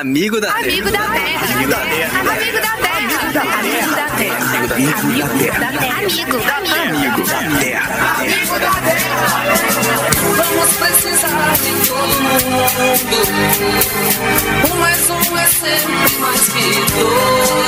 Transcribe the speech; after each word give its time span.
Amigo 0.00 0.40
da 0.40 0.50
Amigo 0.54 0.90
Terra. 0.90 1.04
Amigo 1.52 1.68
da 1.68 1.78
Terra. 1.80 2.20
Amigo 2.20 2.58
da 2.58 2.70
Terra. 2.70 3.10
Amigo 3.58 3.92
da 3.92 4.08
Terra. 4.16 4.40
Amigo 4.40 5.28
da 5.28 5.68
Terra. 5.68 5.98
Amigo 5.98 6.38
da 6.38 6.56
Terra. 6.62 6.88
Amigo 6.88 7.20
da 7.26 7.38
Terra. 7.60 7.84
Amigo 8.16 8.56
da 8.58 8.70
Terra. 8.80 9.20
Vamos 10.36 10.70
precisar 10.78 11.52
de 11.56 11.72
todo 11.86 12.14
mundo. 12.22 12.64
Um 14.72 14.76
mais 14.78 15.10
um 15.10 15.36
é 15.36 15.46
sempre 15.46 16.16
mais 16.18 16.48
que 16.48 16.64
dois. 16.96 17.59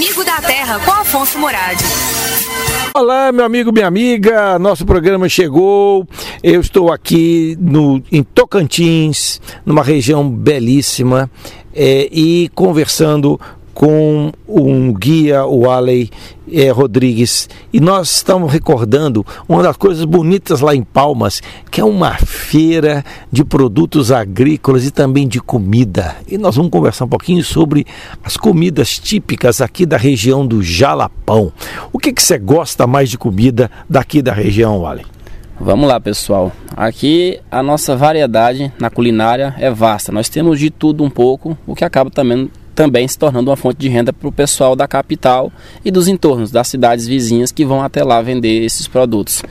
Amigo 0.00 0.24
da 0.24 0.40
Terra 0.40 0.78
com 0.78 0.92
Afonso 0.92 1.38
Moradi. 1.38 1.84
Olá, 2.94 3.30
meu 3.30 3.44
amigo, 3.44 3.70
minha 3.70 3.86
amiga. 3.86 4.58
Nosso 4.58 4.86
programa 4.86 5.28
chegou. 5.28 6.08
Eu 6.42 6.62
estou 6.62 6.90
aqui 6.90 7.54
no, 7.60 8.02
em 8.10 8.22
Tocantins, 8.22 9.42
numa 9.62 9.82
região 9.82 10.26
belíssima, 10.26 11.30
é, 11.74 12.08
e 12.10 12.48
conversando 12.54 13.38
com 13.74 14.32
um 14.48 14.92
guia, 14.92 15.44
o 15.46 15.70
Alei 15.70 16.10
é, 16.52 16.70
Rodrigues. 16.70 17.48
E 17.72 17.80
nós 17.80 18.10
estamos 18.10 18.52
recordando 18.52 19.24
uma 19.48 19.62
das 19.62 19.76
coisas 19.76 20.04
bonitas 20.04 20.60
lá 20.60 20.74
em 20.74 20.82
Palmas, 20.82 21.40
que 21.70 21.80
é 21.80 21.84
uma 21.84 22.14
feira 22.14 23.04
de 23.30 23.44
produtos 23.44 24.10
agrícolas 24.12 24.86
e 24.86 24.90
também 24.90 25.26
de 25.26 25.40
comida. 25.40 26.16
E 26.28 26.36
nós 26.36 26.56
vamos 26.56 26.70
conversar 26.70 27.04
um 27.04 27.08
pouquinho 27.08 27.44
sobre 27.44 27.86
as 28.22 28.36
comidas 28.36 28.98
típicas 28.98 29.60
aqui 29.60 29.86
da 29.86 29.96
região 29.96 30.46
do 30.46 30.62
Jalapão. 30.62 31.52
O 31.92 31.98
que, 31.98 32.12
que 32.12 32.22
você 32.22 32.38
gosta 32.38 32.86
mais 32.86 33.10
de 33.10 33.18
comida 33.18 33.70
daqui 33.88 34.20
da 34.22 34.32
região, 34.32 34.86
Alei? 34.86 35.04
Vamos 35.62 35.86
lá, 35.86 36.00
pessoal. 36.00 36.50
Aqui 36.74 37.38
a 37.50 37.62
nossa 37.62 37.94
variedade 37.94 38.72
na 38.78 38.88
culinária 38.88 39.54
é 39.58 39.70
vasta. 39.70 40.10
Nós 40.10 40.30
temos 40.30 40.58
de 40.58 40.70
tudo 40.70 41.04
um 41.04 41.10
pouco, 41.10 41.56
o 41.66 41.74
que 41.74 41.84
acaba 41.84 42.10
também, 42.10 42.50
também 42.80 43.06
se 43.06 43.18
tornando 43.18 43.50
uma 43.50 43.56
fonte 43.58 43.76
de 43.76 43.90
renda 43.90 44.10
para 44.10 44.26
o 44.26 44.32
pessoal 44.32 44.74
da 44.74 44.88
capital 44.88 45.52
e 45.84 45.90
dos 45.90 46.08
entornos, 46.08 46.50
das 46.50 46.66
cidades 46.66 47.06
vizinhas 47.06 47.52
que 47.52 47.62
vão 47.62 47.82
até 47.82 48.02
lá 48.02 48.22
vender 48.22 48.64
esses 48.64 48.88
produtos 48.88 49.42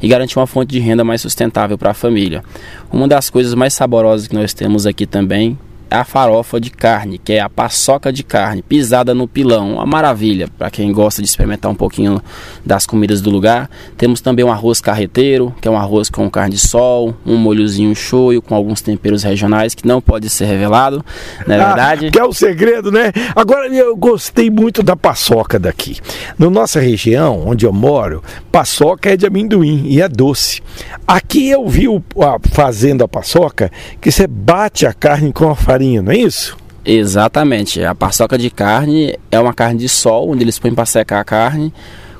e 0.00 0.08
garantir 0.08 0.38
uma 0.38 0.46
fonte 0.46 0.70
de 0.70 0.78
renda 0.78 1.04
mais 1.04 1.20
sustentável 1.20 1.76
para 1.76 1.90
a 1.90 1.94
família. 1.94 2.42
Uma 2.90 3.06
das 3.06 3.28
coisas 3.28 3.52
mais 3.52 3.74
saborosas 3.74 4.26
que 4.26 4.34
nós 4.34 4.54
temos 4.54 4.86
aqui 4.86 5.04
também 5.04 5.58
a 5.90 6.04
farofa 6.04 6.60
de 6.60 6.70
carne, 6.70 7.18
que 7.18 7.32
é 7.32 7.40
a 7.40 7.48
paçoca 7.48 8.12
de 8.12 8.22
carne, 8.22 8.62
pisada 8.62 9.14
no 9.14 9.26
pilão, 9.26 9.74
uma 9.74 9.86
maravilha 9.86 10.48
para 10.58 10.70
quem 10.70 10.92
gosta 10.92 11.22
de 11.22 11.28
experimentar 11.28 11.70
um 11.70 11.74
pouquinho 11.74 12.20
das 12.64 12.86
comidas 12.86 13.20
do 13.20 13.30
lugar. 13.30 13.70
Temos 13.96 14.20
também 14.20 14.44
um 14.44 14.52
arroz 14.52 14.80
carreteiro, 14.80 15.54
que 15.60 15.68
é 15.68 15.70
um 15.70 15.76
arroz 15.76 16.10
com 16.10 16.28
carne 16.30 16.54
de 16.54 16.60
sol, 16.60 17.14
um 17.24 17.36
molhozinho 17.36 17.94
shoyu 17.94 18.42
com 18.42 18.54
alguns 18.54 18.80
temperos 18.80 19.22
regionais 19.22 19.74
que 19.74 19.86
não 19.86 20.00
pode 20.00 20.28
ser 20.28 20.46
revelado, 20.46 21.04
não 21.46 21.54
é 21.54 21.58
verdade? 21.58 22.06
Ah, 22.06 22.10
que 22.10 22.18
é 22.18 22.24
o 22.24 22.32
segredo, 22.32 22.90
né? 22.90 23.12
Agora 23.34 23.68
eu 23.68 23.96
gostei 23.96 24.50
muito 24.50 24.82
da 24.82 24.96
paçoca 24.96 25.58
daqui. 25.58 25.98
Na 26.38 26.50
nossa 26.50 26.80
região, 26.80 27.46
onde 27.46 27.64
eu 27.64 27.72
moro, 27.72 28.22
paçoca 28.50 29.10
é 29.10 29.16
de 29.16 29.26
amendoim 29.26 29.86
e 29.86 30.00
é 30.00 30.08
doce. 30.08 30.62
Aqui 31.06 31.48
eu 31.48 31.66
vi 31.68 31.88
o, 31.88 32.02
a, 32.20 32.38
fazendo 32.50 33.02
a 33.02 33.08
paçoca 33.08 33.70
que 34.00 34.10
você 34.10 34.26
bate 34.26 34.86
a 34.86 34.92
carne 34.92 35.32
com 35.32 35.50
a 35.50 35.56
farinha, 35.56 35.77
não 35.78 36.12
é 36.12 36.18
isso? 36.18 36.56
Exatamente. 36.84 37.82
A 37.84 37.94
paçoca 37.94 38.38
de 38.38 38.50
carne 38.50 39.14
é 39.30 39.38
uma 39.38 39.52
carne 39.52 39.78
de 39.78 39.88
sol, 39.88 40.30
onde 40.30 40.44
eles 40.44 40.58
põem 40.58 40.74
para 40.74 40.86
secar 40.86 41.20
a 41.20 41.24
carne, 41.24 41.72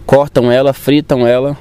cortam 0.04 0.50
ela, 0.50 0.72
fritam 0.72 1.26
ela, 1.26 1.56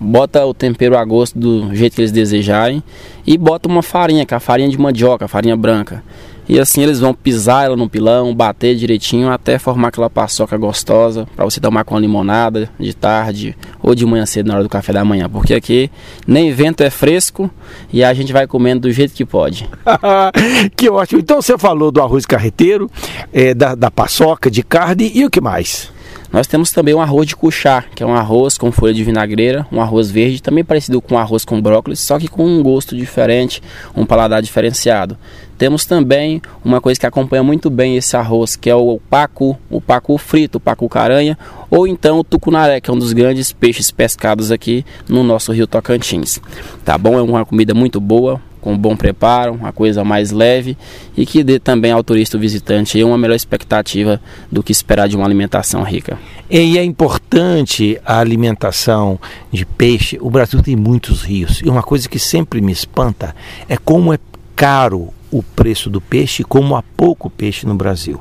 bota 0.00 0.44
o 0.44 0.54
tempero 0.54 0.96
a 0.96 1.04
gosto 1.04 1.38
do 1.38 1.74
jeito 1.74 1.94
que 1.94 2.00
eles 2.00 2.12
desejarem 2.12 2.82
e 3.26 3.36
bota 3.36 3.68
uma 3.68 3.82
farinha, 3.82 4.24
que 4.24 4.34
é 4.34 4.36
a 4.36 4.40
farinha 4.40 4.68
de 4.68 4.78
mandioca, 4.78 5.24
a 5.24 5.28
farinha 5.28 5.56
branca. 5.56 6.02
E 6.48 6.58
assim 6.58 6.82
eles 6.82 6.98
vão 6.98 7.12
pisar 7.12 7.66
ela 7.66 7.76
no 7.76 7.90
pilão, 7.90 8.34
bater 8.34 8.74
direitinho 8.74 9.28
até 9.28 9.58
formar 9.58 9.88
aquela 9.88 10.08
paçoca 10.08 10.56
gostosa 10.56 11.28
para 11.36 11.44
você 11.44 11.60
tomar 11.60 11.84
com 11.84 11.94
uma 11.94 12.00
limonada 12.00 12.70
de 12.80 12.94
tarde 12.94 13.54
ou 13.82 13.94
de 13.94 14.06
manhã 14.06 14.24
cedo 14.24 14.46
na 14.46 14.54
hora 14.54 14.62
do 14.62 14.68
café 14.68 14.94
da 14.94 15.04
manhã, 15.04 15.28
porque 15.28 15.52
aqui 15.52 15.90
nem 16.26 16.50
vento 16.50 16.82
é 16.82 16.88
fresco 16.88 17.50
e 17.92 18.02
a 18.02 18.14
gente 18.14 18.32
vai 18.32 18.46
comendo 18.46 18.88
do 18.88 18.92
jeito 18.92 19.12
que 19.12 19.26
pode. 19.26 19.68
que 20.74 20.88
ótimo. 20.88 21.20
Então 21.20 21.42
você 21.42 21.58
falou 21.58 21.92
do 21.92 22.00
arroz 22.00 22.24
carreteiro, 22.24 22.90
é, 23.30 23.52
da, 23.52 23.74
da 23.74 23.90
paçoca 23.90 24.50
de 24.50 24.62
carne 24.62 25.12
e 25.14 25.26
o 25.26 25.30
que 25.30 25.42
mais? 25.42 25.92
Nós 26.30 26.46
temos 26.46 26.70
também 26.70 26.94
um 26.94 27.00
arroz 27.00 27.26
de 27.26 27.34
cuchá, 27.34 27.82
que 27.94 28.02
é 28.02 28.06
um 28.06 28.14
arroz 28.14 28.58
com 28.58 28.70
folha 28.70 28.92
de 28.92 29.02
vinagreira, 29.02 29.66
um 29.72 29.80
arroz 29.80 30.10
verde, 30.10 30.42
também 30.42 30.62
parecido 30.62 31.00
com 31.00 31.18
arroz 31.18 31.44
com 31.44 31.60
brócolis, 31.60 32.00
só 32.00 32.18
que 32.18 32.28
com 32.28 32.44
um 32.44 32.62
gosto 32.62 32.94
diferente, 32.94 33.62
um 33.96 34.04
paladar 34.04 34.42
diferenciado. 34.42 35.16
Temos 35.56 35.86
também 35.86 36.40
uma 36.64 36.80
coisa 36.80 37.00
que 37.00 37.06
acompanha 37.06 37.42
muito 37.42 37.70
bem 37.70 37.96
esse 37.96 38.16
arroz, 38.16 38.56
que 38.56 38.68
é 38.68 38.74
o 38.74 39.00
pacu, 39.10 39.58
o 39.70 39.80
pacu 39.80 40.16
frito, 40.18 40.58
o 40.58 40.60
pacu 40.60 40.88
caranha, 40.88 41.36
ou 41.70 41.86
então 41.86 42.18
o 42.18 42.24
tucunaré, 42.24 42.80
que 42.80 42.90
é 42.90 42.92
um 42.92 42.98
dos 42.98 43.12
grandes 43.12 43.50
peixes 43.50 43.90
pescados 43.90 44.52
aqui 44.52 44.84
no 45.08 45.24
nosso 45.24 45.50
rio 45.50 45.66
Tocantins. 45.66 46.40
Tá 46.84 46.96
bom? 46.96 47.18
É 47.18 47.22
uma 47.22 47.44
comida 47.44 47.74
muito 47.74 48.00
boa, 48.00 48.40
com 48.68 48.76
bom 48.76 48.94
preparo, 48.94 49.54
uma 49.54 49.72
coisa 49.72 50.04
mais 50.04 50.30
leve 50.30 50.76
e 51.16 51.24
que 51.24 51.42
dê 51.42 51.58
também 51.58 51.90
ao 51.90 52.04
turista 52.04 52.36
visitante 52.36 53.02
uma 53.02 53.16
melhor 53.16 53.34
expectativa 53.34 54.20
do 54.52 54.62
que 54.62 54.72
esperar 54.72 55.08
de 55.08 55.16
uma 55.16 55.24
alimentação 55.24 55.82
rica. 55.82 56.18
E 56.50 56.76
é 56.76 56.84
importante 56.84 57.98
a 58.04 58.18
alimentação 58.18 59.18
de 59.50 59.64
peixe. 59.64 60.18
O 60.20 60.28
Brasil 60.28 60.60
tem 60.62 60.76
muitos 60.76 61.22
rios 61.22 61.62
e 61.64 61.68
uma 61.70 61.82
coisa 61.82 62.10
que 62.10 62.18
sempre 62.18 62.60
me 62.60 62.70
espanta 62.70 63.34
é 63.70 63.78
como 63.78 64.12
é 64.12 64.18
caro 64.54 65.14
o 65.30 65.42
preço 65.42 65.88
do 65.88 65.98
peixe 65.98 66.42
e 66.42 66.44
como 66.44 66.76
há 66.76 66.82
pouco 66.94 67.30
peixe 67.30 67.66
no 67.66 67.74
Brasil. 67.74 68.20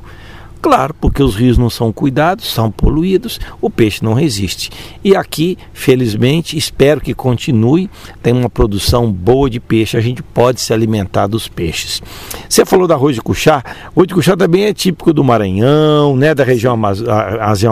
Claro, 0.62 0.94
porque 1.00 1.22
os 1.22 1.36
rios 1.36 1.58
não 1.58 1.70
são 1.70 1.94
cuidados, 1.94 2.52
são 2.52 2.72
poluídos, 2.72 3.40
o 3.62 3.70
peixe 3.70 4.04
não 4.04 4.14
resiste. 4.14 4.70
E 5.04 5.16
aqui, 5.16 5.58
felizmente, 5.72 6.58
espero 6.58 7.00
que 7.00 7.14
continue, 7.14 7.90
tem 8.24 8.34
uma 8.34 8.50
produção 8.50 9.12
boa 9.12 9.50
de 9.50 9.60
peixe, 9.60 9.98
a 9.98 10.02
gente 10.02 10.24
pode 10.24 10.60
se 10.60 10.74
alimentar 10.74 11.28
dos 11.28 11.48
peixes. 11.48 12.02
Você 12.50 12.66
falou 12.66 12.88
do 12.88 12.94
arroz 12.94 13.16
de 13.16 13.22
cuchá, 13.22 13.64
o 13.96 14.06
de 14.06 14.14
cuchá 14.14 14.36
também 14.36 14.66
é 14.66 14.74
típico 14.74 15.14
do 15.14 15.24
Maranhão, 15.24 16.16
né, 16.18 16.34
da 16.34 16.44
região 16.44 16.74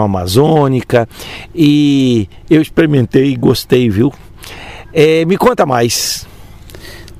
amazônica, 0.04 1.08
e 1.54 2.28
eu 2.48 2.62
experimentei 2.62 3.32
e 3.32 3.36
gostei, 3.36 3.90
viu? 3.90 4.12
É, 4.92 5.24
me 5.24 5.36
conta 5.36 5.66
mais. 5.66 6.26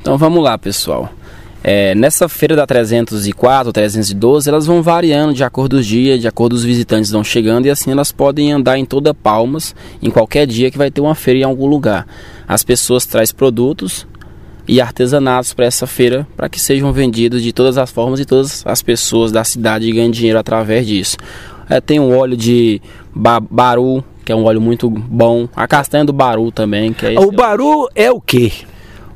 Então 0.00 0.16
vamos 0.16 0.43
lá, 0.43 0.56
pessoal. 0.56 1.10
É, 1.69 1.97
nessa 1.97 2.28
feira 2.28 2.54
da 2.54 2.65
304, 2.65 3.72
312, 3.72 4.49
elas 4.49 4.66
vão 4.66 4.84
variando 4.84 5.34
de 5.34 5.43
acordo 5.43 5.75
com 5.75 5.81
os 5.81 5.87
dias, 5.87 6.21
de 6.21 6.28
acordo 6.28 6.53
com 6.53 6.59
os 6.59 6.65
visitantes 6.65 7.10
vão 7.10 7.25
chegando 7.25 7.66
e 7.66 7.71
assim 7.71 7.91
elas 7.91 8.12
podem 8.12 8.53
andar 8.53 8.78
em 8.78 8.84
toda 8.84 9.12
Palmas, 9.12 9.75
em 10.00 10.09
qualquer 10.09 10.47
dia 10.47 10.71
que 10.71 10.78
vai 10.78 10.93
ter 10.93 11.00
uma 11.00 11.16
feira 11.16 11.41
em 11.41 11.43
algum 11.43 11.66
lugar. 11.66 12.06
As 12.47 12.62
pessoas 12.62 13.04
trazem 13.04 13.34
produtos 13.34 14.06
e 14.69 14.81
artesanatos 14.81 15.54
para 15.54 15.65
essa 15.65 15.88
feira 15.88 16.25
para 16.37 16.49
que 16.49 16.60
sejam 16.60 16.93
vendidos 16.93 17.43
de 17.43 17.53
todas 17.53 17.77
as 17.78 17.91
formas 17.91 18.21
e 18.21 18.25
todas 18.25 18.65
as 18.65 18.81
pessoas 18.81 19.33
da 19.33 19.43
cidade 19.43 19.91
ganhem 19.91 20.12
dinheiro 20.12 20.38
através 20.38 20.87
disso. 20.87 21.16
É, 21.69 21.81
tem 21.81 21.98
um 21.98 22.16
óleo 22.16 22.37
de 22.37 22.81
ba 23.12 23.41
baru, 23.41 24.04
que 24.25 24.31
é 24.31 24.37
um 24.37 24.44
óleo 24.44 24.60
muito 24.60 24.88
bom. 24.88 25.48
A 25.56 25.66
castanha 25.66 26.04
do 26.04 26.12
baru 26.12 26.53
também. 26.53 26.93
Que 26.93 27.06
é 27.06 27.19
o 27.19 27.33
baru 27.33 27.88
é 27.93 28.09
o 28.09 28.21
que? 28.21 28.53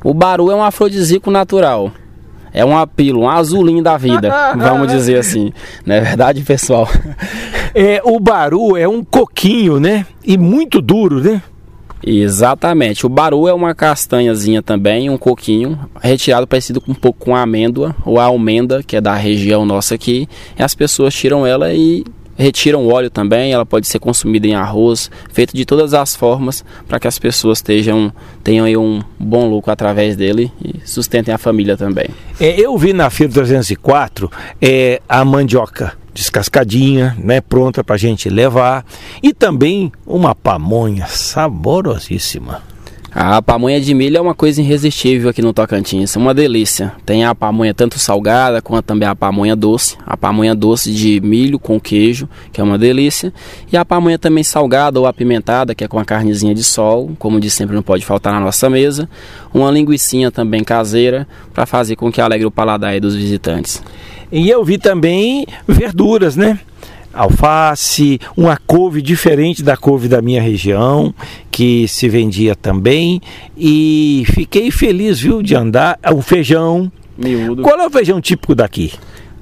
O 0.03 0.13
baru 0.13 0.51
é 0.51 0.55
um 0.57 0.65
afrodisíaco 0.65 1.31
natural. 1.31 1.93
É 2.53 2.65
um 2.65 2.77
apelo, 2.77 3.23
um 3.23 3.29
azulinho 3.29 3.83
da 3.83 3.97
vida, 3.97 4.33
vamos 4.57 4.89
dizer 4.89 5.19
assim. 5.19 5.53
Não 5.85 5.95
é 5.95 6.01
verdade, 6.01 6.43
pessoal? 6.43 6.89
É, 7.75 8.01
o 8.05 8.19
baru 8.19 8.77
é 8.77 8.89
um 8.89 9.05
coquinho, 9.05 9.79
né? 9.79 10.07
E 10.25 10.37
muito 10.37 10.81
duro, 10.81 11.21
né? 11.21 11.43
Exatamente. 12.05 13.05
O 13.05 13.09
baru 13.09 13.47
é 13.47 13.53
uma 13.53 13.75
castanhazinha 13.75 14.63
também, 14.63 15.11
um 15.11 15.19
coquinho, 15.19 15.79
retirado 16.01 16.47
parecido 16.47 16.81
com 16.81 16.93
um 16.93 16.95
pouco 16.95 17.27
com 17.27 17.37
a 17.37 17.43
amêndoa 17.43 17.95
ou 18.05 18.19
a 18.19 18.25
almenda, 18.25 18.83
que 18.83 18.97
é 18.97 19.01
da 19.01 19.15
região 19.15 19.67
nossa 19.67 19.95
aqui. 19.95 20.29
E 20.59 20.63
as 20.63 20.75
pessoas 20.75 21.15
tiram 21.15 21.47
ela 21.47 21.73
e 21.73 22.05
retiram 22.41 22.85
o 22.85 22.93
óleo 22.93 23.11
também, 23.11 23.53
ela 23.53 23.67
pode 23.67 23.87
ser 23.87 23.99
consumida 23.99 24.47
em 24.47 24.55
arroz, 24.55 25.11
feito 25.33 25.55
de 25.55 25.65
todas 25.65 25.93
as 25.93 26.17
formas 26.17 26.65
para 26.89 26.99
que 26.99 27.07
as 27.07 27.19
pessoas 27.19 27.59
estejam, 27.59 28.13
tenham 28.43 28.67
um 28.83 29.03
bom 29.19 29.49
lucro 29.49 29.71
através 29.71 30.17
dele 30.17 30.51
e 30.65 30.81
sustentem 30.89 31.35
a 31.35 31.39
família 31.39 31.77
também. 31.77 32.09
É, 32.41 32.59
eu 32.59 32.77
vi 32.79 32.93
na 32.93 33.11
Feira 33.11 33.33
304 33.33 34.31
é, 34.61 35.01
a 35.09 35.25
mandioca 35.25 35.93
descascadinha, 36.13 37.17
né, 37.19 37.41
pronta 37.41 37.85
para 37.85 37.95
a 37.95 37.99
gente 37.99 38.29
levar 38.29 38.85
e 39.23 39.33
também 39.33 39.93
uma 40.07 40.35
pamonha 40.35 41.07
saborosíssima. 41.07 42.70
A 43.13 43.43
pamonha 43.43 43.81
de 43.81 43.93
milho 43.93 44.19
é 44.19 44.21
uma 44.21 44.37
coisa 44.37 44.63
irresistível 44.63 45.31
aqui 45.31 45.43
no 45.43 45.53
Tocantins, 45.53 46.15
uma 46.15 46.33
delícia. 46.33 46.93
Tem 47.05 47.25
a 47.25 47.35
pamonha 47.35 47.75
tanto 47.75 47.99
salgada 47.99 48.63
quanto 48.63 48.85
também 48.85 49.09
a 49.09 49.17
pamonha 49.17 49.57
doce. 49.57 49.97
A 50.07 50.17
pamonha 50.17 50.55
doce 50.55 50.93
de 50.93 51.21
milho 51.21 51.59
com 51.59 51.81
queijo, 51.81 52.29
que 52.53 52.61
é 52.61 52.65
uma 52.65 52.79
delícia. 52.79 53.33
E 53.73 53.77
a 53.77 53.85
pamonha 53.85 54.17
também 54.17 54.45
salgada 54.45 55.01
ou 55.01 55.07
apimentada, 55.07 55.75
que 55.75 55.83
é 55.83 55.89
com 55.89 55.99
a 55.99 56.05
carnezinha 56.05 56.55
de 56.55 56.63
sol, 56.63 57.11
como 57.19 57.41
de 57.41 57.51
sempre 57.51 57.75
não 57.75 57.83
pode 57.83 58.07
faltar 58.07 58.33
na 58.33 58.39
nossa 58.39 58.71
mesa. 58.71 59.11
Uma 59.53 59.73
linguiçinha 59.73 60.31
também 60.31 60.63
caseira, 60.63 61.27
para 61.53 61.67
fazer 61.67 61.97
com 61.97 62.13
que 62.13 62.21
alegre 62.21 62.47
o 62.47 62.51
paladar 62.51 63.01
dos 63.01 63.17
visitantes. 63.17 63.83
E 64.31 64.49
eu 64.49 64.65
vi 64.65 64.79
também 64.79 65.45
verduras, 65.67 66.37
né? 66.37 66.61
Alface, 67.13 68.21
uma 68.37 68.57
couve 68.57 69.03
diferente 69.03 69.63
da 69.63 69.77
couve 69.77 70.09
da 70.09 70.23
minha 70.23 70.41
região, 70.41 71.15
que 71.51 71.87
se 71.89 72.09
vendia 72.09 72.55
também. 72.55 73.21
E 73.57 74.25
fiquei 74.33 74.71
feliz, 74.71 75.21
viu, 75.21 75.43
de 75.43 75.55
andar. 75.55 75.99
O 76.15 76.23
feijão. 76.23 76.91
Miúdo. 77.19 77.63
Qual 77.63 77.79
é 77.79 77.87
o 77.87 77.91
feijão 77.91 78.21
típico 78.21 78.55
daqui? 78.55 78.93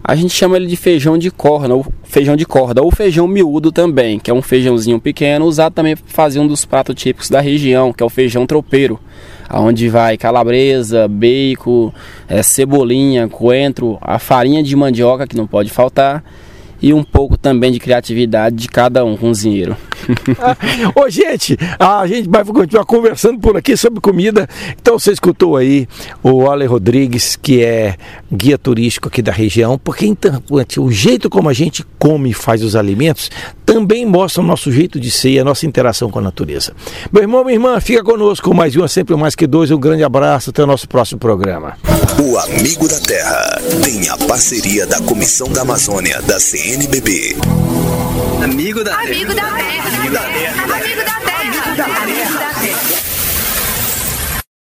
A 0.02 0.14
gente 0.14 0.32
chama 0.32 0.56
ele 0.56 0.66
de 0.66 0.76
feijão 0.76 1.18
de 1.18 1.30
corda, 1.30 1.74
ou 1.74 1.84
feijão 2.02 2.34
de 2.34 2.46
corda, 2.46 2.82
ou 2.82 2.90
feijão 2.90 3.28
miúdo 3.28 3.70
também, 3.70 4.18
que 4.18 4.30
é 4.30 4.34
um 4.34 4.40
feijãozinho 4.40 4.98
pequeno, 4.98 5.44
usado 5.44 5.74
também 5.74 5.94
para 5.94 6.06
fazer 6.06 6.40
um 6.40 6.46
dos 6.46 6.64
pratos 6.64 6.94
típicos 6.94 7.28
da 7.28 7.42
região, 7.42 7.92
que 7.92 8.02
é 8.02 8.06
o 8.06 8.08
feijão 8.08 8.46
tropeiro, 8.46 8.98
aonde 9.46 9.86
vai 9.90 10.16
calabresa, 10.16 11.06
bacon, 11.06 11.92
é, 12.26 12.42
cebolinha, 12.42 13.28
coentro, 13.28 13.98
a 14.00 14.18
farinha 14.18 14.62
de 14.62 14.74
mandioca 14.74 15.26
que 15.26 15.36
não 15.36 15.46
pode 15.46 15.68
faltar 15.68 16.24
e 16.80 16.92
um 16.92 17.02
pouco 17.02 17.36
também 17.36 17.72
de 17.72 17.78
criatividade 17.78 18.56
de 18.56 18.68
cada 18.68 19.04
um 19.04 19.16
cozinheiro. 19.16 19.76
Ô, 20.94 21.08
gente, 21.08 21.56
a 21.78 22.06
gente 22.06 22.28
vai 22.28 22.44
continuar 22.44 22.84
conversando 22.84 23.38
por 23.38 23.56
aqui 23.56 23.76
sobre 23.76 24.00
comida. 24.00 24.48
Então 24.80 24.98
você 24.98 25.12
escutou 25.12 25.56
aí 25.56 25.88
o 26.22 26.48
Ale 26.50 26.66
Rodrigues, 26.66 27.36
que 27.36 27.62
é 27.62 27.96
guia 28.32 28.56
turístico 28.56 29.08
aqui 29.08 29.22
da 29.22 29.32
região, 29.32 29.78
porque 29.78 30.06
então, 30.06 30.42
o 30.78 30.90
jeito 30.90 31.28
como 31.28 31.48
a 31.48 31.52
gente 31.52 31.84
come 31.98 32.30
e 32.30 32.34
faz 32.34 32.62
os 32.62 32.76
alimentos 32.76 33.30
também 33.64 34.06
mostra 34.06 34.42
o 34.42 34.46
nosso 34.46 34.72
jeito 34.72 34.98
de 34.98 35.10
ser 35.10 35.30
e 35.30 35.38
a 35.38 35.44
nossa 35.44 35.66
interação 35.66 36.10
com 36.10 36.18
a 36.18 36.22
natureza. 36.22 36.72
Meu 37.12 37.22
irmão, 37.22 37.44
minha 37.44 37.56
irmã, 37.56 37.78
fica 37.80 38.02
conosco 38.02 38.54
mais 38.54 38.74
uma, 38.74 38.88
sempre 38.88 39.14
mais 39.14 39.34
que 39.34 39.46
dois. 39.46 39.70
Um 39.70 39.78
grande 39.78 40.02
abraço, 40.02 40.50
até 40.50 40.62
o 40.62 40.66
nosso 40.66 40.88
próximo 40.88 41.20
programa. 41.20 41.76
O 42.20 42.36
Amigo 42.36 42.88
da 42.88 42.98
Terra 42.98 43.60
tem 43.84 44.08
a 44.08 44.16
parceria 44.16 44.84
da 44.86 45.00
Comissão 45.00 45.48
da 45.52 45.62
Amazônia 45.62 46.20
da 46.22 46.40
CNBB. 46.40 47.36
Amigo 48.42 48.82
da 48.82 48.98
Amigo 48.98 49.34
da 49.34 49.42
terra. 49.42 49.98
Amigo 49.98 50.12
da 50.12 50.20
terra. 50.22 50.62
Amigo 50.62 50.72
da 50.72 50.72
terra. 50.72 50.74
Amigo 50.74 51.04
da 51.04 51.20
terra. 51.20 51.37